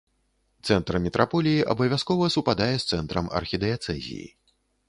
Цэнтр 0.69 0.97
мітраполіі 1.03 1.59
абавязкова 1.75 2.31
супадае 2.39 2.69
з 2.77 2.83
цэнтрам 2.97 3.25
архідыяцэзіі. 3.41 4.27